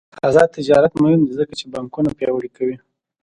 [0.27, 2.77] آزاد تجارت مهم دی ځکه چې بانکونه پیاوړي کوي.